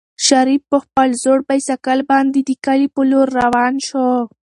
شریف 0.27 0.61
په 0.71 0.77
خپل 0.83 1.09
زوړ 1.23 1.39
بایسکل 1.49 1.99
باندې 2.11 2.39
د 2.43 2.51
کلي 2.65 2.87
په 2.95 3.01
لور 3.11 3.27
روان 3.41 3.73
شو. 3.87 4.09